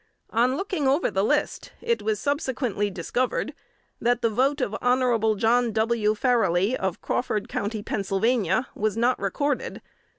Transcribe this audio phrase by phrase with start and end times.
[0.31, 3.53] On looking over the list, it was subsequently discovered,
[4.01, 5.37] that the vote of Hon.
[5.37, 6.15] John W.
[6.15, 9.79] Farrelly of Crawford county, Pennsylvania, was not recorded.